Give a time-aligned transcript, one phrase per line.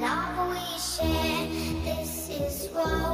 [0.00, 1.46] love we share.
[1.84, 3.13] this is what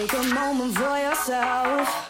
[0.00, 2.09] Take a moment for yourself.